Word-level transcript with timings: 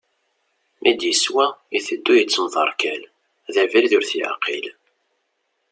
Mi 0.81 0.91
d-yeswa, 0.99 1.45
iteddu 1.77 2.13
yettemderkal, 2.15 3.01
d 3.53 3.55
abrid 3.61 3.91
ur 3.97 4.05
t-yeɛqil. 4.09 4.65